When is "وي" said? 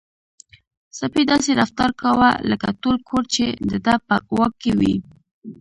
4.79-4.95